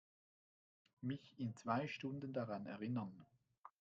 [1.01, 3.23] Mich in zwei Stunden daran erinnern.